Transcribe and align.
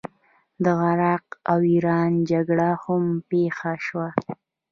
د 0.63 0.65
عراق 0.83 1.25
او 1.51 1.59
ایران 1.71 2.11
جګړه 2.29 2.69
هم 2.83 3.03
پیښه 3.29 3.71
شوه. 3.85 4.07